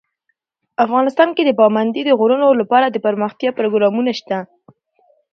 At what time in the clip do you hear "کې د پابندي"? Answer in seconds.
1.35-2.01